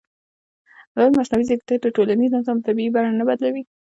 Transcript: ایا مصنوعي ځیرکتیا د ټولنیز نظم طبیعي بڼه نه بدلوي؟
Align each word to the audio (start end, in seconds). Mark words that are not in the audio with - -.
ایا 0.97 1.09
مصنوعي 1.17 1.45
ځیرکتیا 1.49 1.77
د 1.81 1.87
ټولنیز 1.95 2.31
نظم 2.37 2.57
طبیعي 2.65 2.89
بڼه 2.95 3.11
نه 3.19 3.23
بدلوي؟ 3.29 3.63